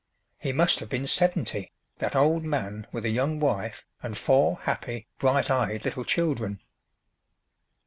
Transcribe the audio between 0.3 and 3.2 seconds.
He must have been seventy, that old man with a